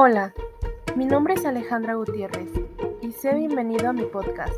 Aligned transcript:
Hola, 0.00 0.32
mi 0.94 1.06
nombre 1.06 1.34
es 1.34 1.44
Alejandra 1.44 1.94
Gutiérrez 1.94 2.48
y 3.00 3.10
sé 3.10 3.34
bienvenido 3.34 3.88
a 3.88 3.92
mi 3.92 4.04
podcast. 4.04 4.54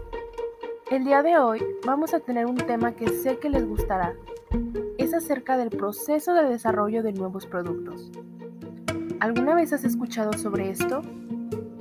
El 0.90 1.04
día 1.04 1.22
de 1.22 1.38
hoy 1.38 1.64
vamos 1.86 2.12
a 2.12 2.20
tener 2.20 2.44
un 2.44 2.58
tema 2.58 2.92
que 2.92 3.08
sé 3.08 3.38
que 3.38 3.48
les 3.48 3.66
gustará. 3.66 4.12
Es 4.98 5.14
acerca 5.14 5.56
del 5.56 5.70
proceso 5.70 6.34
de 6.34 6.44
desarrollo 6.44 7.02
de 7.02 7.14
nuevos 7.14 7.46
productos. 7.46 8.10
¿Alguna 9.18 9.54
vez 9.54 9.72
has 9.72 9.84
escuchado 9.84 10.34
sobre 10.34 10.68
esto? 10.68 11.00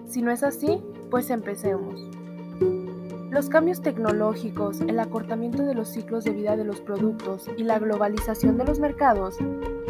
Si 0.07 0.21
no 0.21 0.31
es 0.31 0.43
así, 0.43 0.81
pues 1.11 1.29
empecemos. 1.29 1.99
Los 3.39 3.47
cambios 3.47 3.81
tecnológicos, 3.81 4.81
el 4.81 4.99
acortamiento 4.99 5.63
de 5.63 5.73
los 5.73 5.87
ciclos 5.87 6.25
de 6.25 6.31
vida 6.31 6.57
de 6.57 6.65
los 6.65 6.81
productos 6.81 7.49
y 7.55 7.63
la 7.63 7.79
globalización 7.79 8.57
de 8.57 8.65
los 8.65 8.81
mercados 8.81 9.37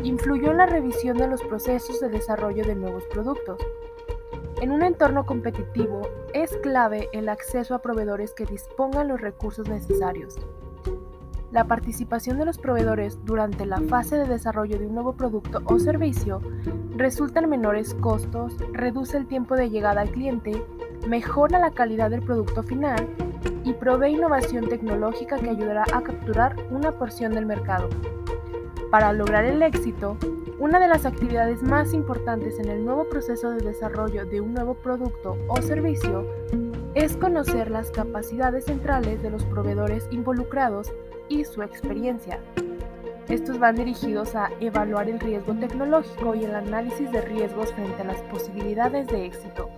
influyó 0.03 0.51
en 0.51 0.57
la 0.57 0.67
revisión 0.67 1.17
de 1.17 1.27
los 1.27 1.41
procesos 1.41 1.99
de 1.99 2.09
desarrollo 2.09 2.63
de 2.63 2.75
nuevos 2.75 3.05
productos. 3.05 3.57
En 4.61 4.71
un 4.71 4.83
entorno 4.83 5.25
competitivo, 5.25 6.03
es 6.35 6.55
clave 6.57 7.09
el 7.11 7.27
acceso 7.27 7.73
a 7.73 7.81
proveedores 7.81 8.35
que 8.35 8.45
dispongan 8.45 9.07
los 9.07 9.19
recursos 9.19 9.67
necesarios. 9.67 10.35
La 11.51 11.63
participación 11.63 12.37
de 12.37 12.45
los 12.45 12.59
proveedores 12.59 13.17
durante 13.25 13.65
la 13.65 13.81
fase 13.81 14.17
de 14.17 14.27
desarrollo 14.27 14.77
de 14.77 14.85
un 14.85 14.93
nuevo 14.93 15.13
producto 15.13 15.63
o 15.65 15.79
servicio 15.79 16.39
resulta 16.95 17.39
en 17.39 17.49
menores 17.49 17.95
costos, 17.95 18.53
reduce 18.73 19.17
el 19.17 19.25
tiempo 19.25 19.55
de 19.55 19.71
llegada 19.71 20.01
al 20.01 20.11
cliente, 20.11 20.63
mejora 21.07 21.57
la 21.57 21.71
calidad 21.71 22.11
del 22.11 22.21
producto 22.21 22.61
final 22.61 23.07
y 23.69 23.73
provee 23.73 24.13
innovación 24.13 24.67
tecnológica 24.67 25.37
que 25.37 25.51
ayudará 25.51 25.85
a 25.93 26.01
capturar 26.01 26.55
una 26.71 26.91
porción 26.91 27.33
del 27.33 27.45
mercado. 27.45 27.87
Para 28.89 29.13
lograr 29.13 29.45
el 29.45 29.61
éxito, 29.61 30.17
una 30.57 30.79
de 30.79 30.87
las 30.87 31.05
actividades 31.05 31.61
más 31.61 31.93
importantes 31.93 32.57
en 32.57 32.67
el 32.69 32.83
nuevo 32.83 33.07
proceso 33.07 33.51
de 33.51 33.63
desarrollo 33.63 34.25
de 34.25 34.41
un 34.41 34.55
nuevo 34.55 34.73
producto 34.73 35.37
o 35.47 35.61
servicio 35.61 36.25
es 36.95 37.15
conocer 37.15 37.69
las 37.69 37.91
capacidades 37.91 38.65
centrales 38.65 39.21
de 39.21 39.29
los 39.29 39.45
proveedores 39.45 40.07
involucrados 40.09 40.91
y 41.29 41.45
su 41.45 41.61
experiencia. 41.61 42.39
Estos 43.27 43.59
van 43.59 43.75
dirigidos 43.75 44.35
a 44.35 44.49
evaluar 44.59 45.07
el 45.07 45.19
riesgo 45.19 45.53
tecnológico 45.53 46.33
y 46.33 46.45
el 46.45 46.55
análisis 46.55 47.11
de 47.11 47.21
riesgos 47.21 47.71
frente 47.73 48.01
a 48.01 48.05
las 48.05 48.21
posibilidades 48.23 49.05
de 49.05 49.27
éxito. 49.27 49.69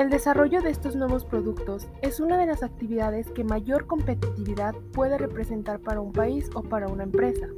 El 0.00 0.08
desarrollo 0.08 0.62
de 0.62 0.70
estos 0.70 0.96
nuevos 0.96 1.26
productos 1.26 1.86
es 2.00 2.20
una 2.20 2.38
de 2.38 2.46
las 2.46 2.62
actividades 2.62 3.30
que 3.32 3.44
mayor 3.44 3.84
competitividad 3.84 4.74
puede 4.94 5.18
representar 5.18 5.78
para 5.80 6.00
un 6.00 6.10
país 6.10 6.48
o 6.54 6.62
para 6.62 6.88
una 6.88 7.02
empresa. 7.02 7.48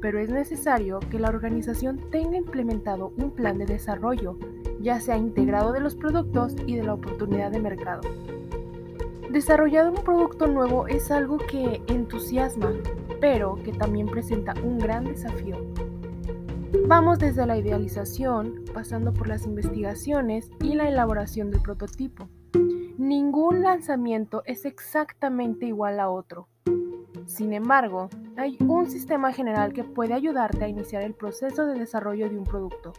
Pero 0.00 0.18
es 0.18 0.28
necesario 0.28 0.98
que 0.98 1.20
la 1.20 1.28
organización 1.28 2.00
tenga 2.10 2.36
implementado 2.36 3.12
un 3.16 3.30
plan 3.30 3.58
de 3.58 3.66
desarrollo, 3.66 4.36
ya 4.80 4.98
sea 4.98 5.18
integrado 5.18 5.70
de 5.70 5.78
los 5.78 5.94
productos 5.94 6.56
y 6.66 6.74
de 6.74 6.82
la 6.82 6.94
oportunidad 6.94 7.52
de 7.52 7.60
mercado. 7.60 8.00
Desarrollar 9.30 9.88
un 9.88 10.02
producto 10.02 10.48
nuevo 10.48 10.88
es 10.88 11.12
algo 11.12 11.38
que 11.38 11.80
entusiasma, 11.86 12.72
pero 13.20 13.54
que 13.62 13.70
también 13.70 14.08
presenta 14.08 14.52
un 14.64 14.78
gran 14.78 15.04
desafío. 15.04 15.58
Vamos 16.88 17.18
desde 17.18 17.46
la 17.46 17.58
idealización, 17.58 18.64
pasando 18.72 19.12
por 19.12 19.26
las 19.26 19.44
investigaciones 19.44 20.52
y 20.60 20.76
la 20.76 20.88
elaboración 20.88 21.50
del 21.50 21.60
prototipo. 21.60 22.28
Ningún 22.96 23.62
lanzamiento 23.62 24.44
es 24.46 24.64
exactamente 24.64 25.66
igual 25.66 25.98
a 25.98 26.08
otro. 26.08 26.46
Sin 27.26 27.52
embargo, 27.54 28.08
hay 28.36 28.56
un 28.60 28.88
sistema 28.88 29.32
general 29.32 29.72
que 29.72 29.82
puede 29.82 30.14
ayudarte 30.14 30.64
a 30.64 30.68
iniciar 30.68 31.02
el 31.02 31.14
proceso 31.14 31.66
de 31.66 31.76
desarrollo 31.76 32.30
de 32.30 32.38
un 32.38 32.44
producto. 32.44 32.92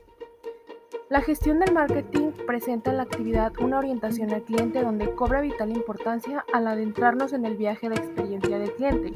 La 1.07 1.21
gestión 1.21 1.59
del 1.59 1.73
marketing 1.73 2.31
presenta 2.45 2.91
en 2.91 2.97
la 2.97 3.03
actividad 3.03 3.53
una 3.61 3.79
orientación 3.79 4.33
al 4.33 4.43
cliente 4.43 4.81
donde 4.81 5.15
cobra 5.15 5.39
vital 5.39 5.71
importancia 5.71 6.43
al 6.51 6.67
adentrarnos 6.67 7.31
en 7.31 7.45
el 7.45 7.55
viaje 7.55 7.87
de 7.87 7.95
experiencia 7.95 8.59
del 8.59 8.73
cliente 8.73 9.13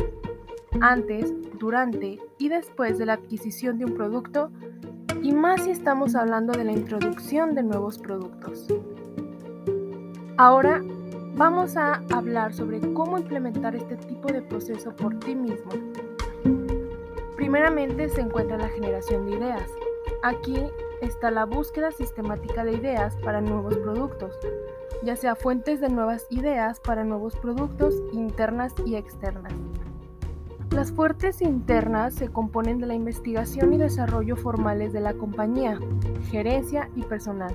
antes, 0.79 1.33
durante 1.59 2.19
y 2.37 2.49
después 2.49 2.97
de 2.97 3.05
la 3.05 3.13
adquisición 3.13 3.77
de 3.77 3.85
un 3.85 3.93
producto 3.93 4.51
y 5.21 5.33
más 5.33 5.63
si 5.63 5.71
estamos 5.71 6.15
hablando 6.15 6.53
de 6.53 6.63
la 6.63 6.71
introducción 6.71 7.53
de 7.53 7.63
nuevos 7.63 7.97
productos. 7.97 8.67
Ahora 10.37 10.81
vamos 11.35 11.77
a 11.77 12.01
hablar 12.11 12.53
sobre 12.53 12.79
cómo 12.93 13.17
implementar 13.17 13.75
este 13.75 13.97
tipo 13.97 14.31
de 14.31 14.41
proceso 14.41 14.95
por 14.95 15.19
ti 15.19 15.35
mismo. 15.35 15.71
Primeramente 17.35 18.09
se 18.09 18.21
encuentra 18.21 18.57
la 18.57 18.69
generación 18.69 19.25
de 19.25 19.37
ideas. 19.37 19.69
Aquí 20.23 20.57
está 21.01 21.31
la 21.31 21.45
búsqueda 21.45 21.91
sistemática 21.91 22.63
de 22.63 22.73
ideas 22.73 23.15
para 23.17 23.41
nuevos 23.41 23.77
productos, 23.77 24.35
ya 25.03 25.15
sea 25.15 25.35
fuentes 25.35 25.81
de 25.81 25.89
nuevas 25.89 26.27
ideas 26.29 26.79
para 26.79 27.03
nuevos 27.03 27.35
productos 27.35 27.95
internas 28.13 28.73
y 28.85 28.95
externas. 28.95 29.53
Las 30.71 30.93
fuertes 30.93 31.41
internas 31.41 32.13
se 32.13 32.29
componen 32.29 32.79
de 32.79 32.87
la 32.87 32.93
investigación 32.93 33.73
y 33.73 33.77
desarrollo 33.77 34.37
formales 34.37 34.93
de 34.93 35.01
la 35.01 35.13
compañía, 35.13 35.77
gerencia 36.29 36.89
y 36.95 37.01
personal, 37.01 37.53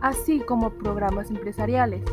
así 0.00 0.38
como 0.38 0.70
programas 0.70 1.30
empresariales. 1.30 2.04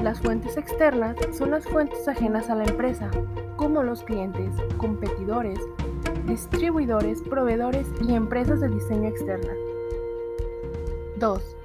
Las 0.00 0.20
fuentes 0.20 0.56
externas 0.56 1.16
son 1.36 1.50
las 1.50 1.64
fuentes 1.66 2.06
ajenas 2.06 2.50
a 2.50 2.54
la 2.54 2.66
empresa, 2.66 3.10
como 3.56 3.82
los 3.82 4.04
clientes, 4.04 4.54
competidores, 4.76 5.58
distribuidores, 6.28 7.20
proveedores 7.22 7.88
y 8.00 8.14
empresas 8.14 8.60
de 8.60 8.68
diseño 8.68 9.08
externa. 9.08 9.52
2. 11.16 11.56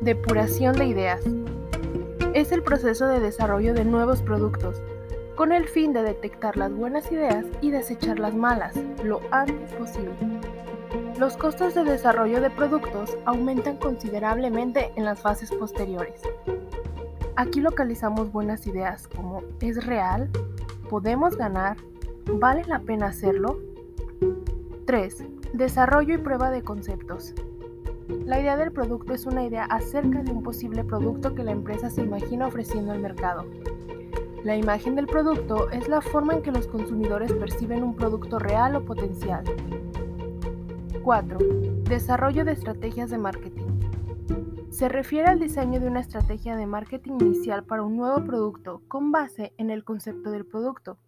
Depuración 0.00 0.74
de 0.74 0.86
ideas. 0.86 1.20
Es 2.32 2.50
el 2.50 2.62
proceso 2.62 3.06
de 3.08 3.20
desarrollo 3.20 3.74
de 3.74 3.84
nuevos 3.84 4.22
productos 4.22 4.82
con 5.42 5.50
el 5.50 5.66
fin 5.66 5.92
de 5.92 6.04
detectar 6.04 6.56
las 6.56 6.72
buenas 6.72 7.10
ideas 7.10 7.44
y 7.60 7.72
desechar 7.72 8.20
las 8.20 8.32
malas 8.32 8.76
lo 9.02 9.20
antes 9.32 9.72
posible. 9.72 10.14
Los 11.18 11.36
costos 11.36 11.74
de 11.74 11.82
desarrollo 11.82 12.40
de 12.40 12.48
productos 12.48 13.18
aumentan 13.24 13.76
considerablemente 13.78 14.92
en 14.94 15.04
las 15.04 15.18
fases 15.18 15.50
posteriores. 15.50 16.22
Aquí 17.34 17.60
localizamos 17.60 18.30
buenas 18.30 18.68
ideas 18.68 19.08
como 19.08 19.42
¿es 19.60 19.84
real? 19.84 20.30
¿Podemos 20.88 21.36
ganar? 21.36 21.76
¿Vale 22.32 22.64
la 22.66 22.78
pena 22.78 23.06
hacerlo? 23.06 23.58
3. 24.86 25.24
Desarrollo 25.54 26.14
y 26.14 26.18
prueba 26.18 26.52
de 26.52 26.62
conceptos. 26.62 27.34
La 28.24 28.38
idea 28.38 28.56
del 28.56 28.70
producto 28.70 29.12
es 29.12 29.26
una 29.26 29.44
idea 29.44 29.64
acerca 29.64 30.22
de 30.22 30.30
un 30.30 30.44
posible 30.44 30.84
producto 30.84 31.34
que 31.34 31.42
la 31.42 31.50
empresa 31.50 31.90
se 31.90 32.02
imagina 32.02 32.46
ofreciendo 32.46 32.92
al 32.92 33.00
mercado. 33.00 33.44
La 34.44 34.56
imagen 34.56 34.96
del 34.96 35.06
producto 35.06 35.70
es 35.70 35.86
la 35.88 36.00
forma 36.00 36.34
en 36.34 36.42
que 36.42 36.50
los 36.50 36.66
consumidores 36.66 37.32
perciben 37.32 37.84
un 37.84 37.94
producto 37.94 38.40
real 38.40 38.74
o 38.74 38.84
potencial. 38.84 39.44
4. 41.04 41.38
Desarrollo 41.84 42.44
de 42.44 42.50
estrategias 42.50 43.10
de 43.10 43.18
marketing. 43.18 43.66
Se 44.70 44.88
refiere 44.88 45.28
al 45.28 45.38
diseño 45.38 45.78
de 45.78 45.86
una 45.86 46.00
estrategia 46.00 46.56
de 46.56 46.66
marketing 46.66 47.18
inicial 47.20 47.62
para 47.62 47.82
un 47.82 47.96
nuevo 47.96 48.24
producto 48.24 48.82
con 48.88 49.12
base 49.12 49.52
en 49.58 49.70
el 49.70 49.84
concepto 49.84 50.32
del 50.32 50.44
producto. 50.44 50.98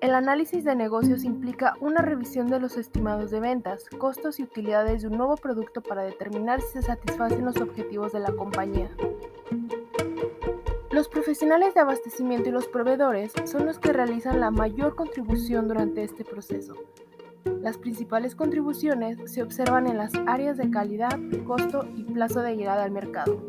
El 0.00 0.14
análisis 0.14 0.64
de 0.64 0.74
negocios 0.74 1.22
implica 1.22 1.74
una 1.80 2.02
revisión 2.02 2.48
de 2.48 2.58
los 2.58 2.76
estimados 2.76 3.30
de 3.30 3.38
ventas, 3.38 3.84
costos 3.98 4.40
y 4.40 4.42
utilidades 4.42 5.02
de 5.02 5.08
un 5.08 5.18
nuevo 5.18 5.36
producto 5.36 5.82
para 5.82 6.02
determinar 6.02 6.60
si 6.62 6.72
se 6.74 6.82
satisfacen 6.82 7.44
los 7.44 7.60
objetivos 7.60 8.12
de 8.12 8.20
la 8.20 8.32
compañía. 8.32 8.90
Los 10.98 11.08
profesionales 11.08 11.74
de 11.74 11.80
abastecimiento 11.80 12.48
y 12.48 12.52
los 12.52 12.66
proveedores 12.66 13.32
son 13.44 13.66
los 13.66 13.78
que 13.78 13.92
realizan 13.92 14.40
la 14.40 14.50
mayor 14.50 14.96
contribución 14.96 15.68
durante 15.68 16.02
este 16.02 16.24
proceso. 16.24 16.74
Las 17.60 17.78
principales 17.78 18.34
contribuciones 18.34 19.30
se 19.30 19.44
observan 19.44 19.86
en 19.86 19.96
las 19.96 20.12
áreas 20.26 20.56
de 20.56 20.72
calidad, 20.72 21.16
costo 21.46 21.86
y 21.94 22.02
plazo 22.02 22.40
de 22.40 22.56
llegada 22.56 22.82
al 22.82 22.90
mercado. 22.90 23.40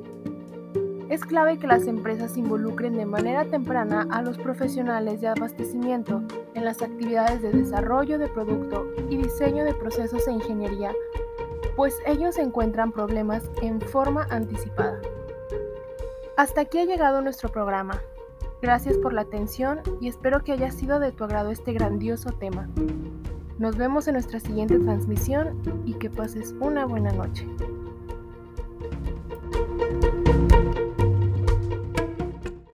Es 1.10 1.26
clave 1.26 1.58
que 1.58 1.66
las 1.66 1.88
empresas 1.88 2.38
involucren 2.38 2.96
de 2.96 3.08
manera 3.08 3.44
temprana 3.46 4.08
a 4.12 4.22
los 4.22 4.38
profesionales 4.38 5.20
de 5.20 5.30
abastecimiento 5.30 6.22
en 6.54 6.66
las 6.66 6.84
actividades 6.84 7.42
de 7.42 7.50
desarrollo 7.50 8.20
de 8.20 8.28
producto 8.28 8.86
y 9.10 9.18
diseño 9.18 9.66
de 9.66 9.74
procesos 9.74 10.28
e 10.28 10.34
ingeniería, 10.34 10.94
pues 11.76 11.98
ellos 12.06 12.38
encuentran 12.38 12.92
problemas 12.92 13.50
en 13.64 13.82
forma 13.82 14.28
anticipada. 14.30 15.02
Hasta 16.40 16.62
aquí 16.62 16.78
ha 16.78 16.86
llegado 16.86 17.22
nuestro 17.22 17.50
programa. 17.50 18.02
Gracias 18.62 18.98
por 18.98 19.12
la 19.12 19.24
atención 19.24 19.82
y 20.00 20.08
espero 20.08 20.42
que 20.42 20.54
haya 20.54 20.72
sido 20.72 21.02
de 21.02 21.12
tu 21.12 21.26
agrado 21.26 21.50
este 21.52 21.74
grandioso 21.74 22.30
tema. 22.32 22.70
Nos 23.58 23.76
vemos 23.76 24.08
en 24.08 24.14
nuestra 24.14 24.40
siguiente 24.40 24.80
transmisión 24.80 25.62
y 25.86 25.96
que 25.96 26.10
pases 26.10 26.56
una 26.62 26.86
buena 26.86 27.12
noche. 27.12 27.46